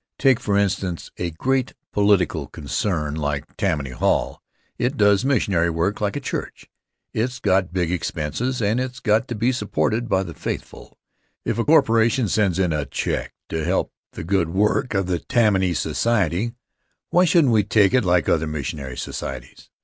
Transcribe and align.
Take, 0.17 0.39
for 0.39 0.57
instance, 0.57 1.11
a 1.17 1.29
great 1.29 1.75
political 1.93 2.47
concern 2.47 3.13
like 3.13 3.55
Tammany 3.55 3.91
Hall 3.91 4.41
It 4.79 4.97
does 4.97 5.23
missionary 5.23 5.69
work 5.69 6.01
like 6.01 6.15
a 6.15 6.19
church, 6.19 6.67
it's 7.13 7.37
got 7.39 7.71
big 7.71 7.91
expenses 7.91 8.63
and 8.63 8.79
it's 8.79 8.99
got 8.99 9.27
to 9.27 9.35
be 9.35 9.51
supported 9.51 10.09
by 10.09 10.23
the 10.23 10.33
faithful. 10.33 10.97
If 11.45 11.59
a 11.59 11.65
corporation 11.65 12.27
sends 12.29 12.57
in 12.57 12.73
a 12.73 12.87
check 12.87 13.35
to 13.49 13.63
help 13.63 13.91
the 14.13 14.23
good 14.23 14.49
work 14.49 14.95
of 14.95 15.05
the 15.05 15.19
Tammany 15.19 15.75
Society, 15.75 16.53
why 17.11 17.25
shouldn't 17.25 17.53
we 17.53 17.63
take 17.63 17.93
it 17.93 18.03
like 18.03 18.27
other 18.27 18.47
missionary 18.47 18.97
societies? 18.97 19.69